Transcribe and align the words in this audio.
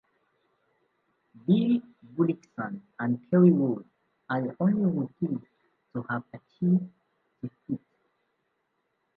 Bill 1.45 1.79
Gullickson 2.15 2.81
and 2.97 3.19
Kerry 3.29 3.51
Wood 3.51 3.85
are 4.31 4.41
the 4.41 4.55
only 4.59 4.89
rookies 4.89 5.47
to 5.93 6.01
have 6.09 6.23
achieved 6.33 6.89
the 7.43 7.51
feat. 7.67 7.79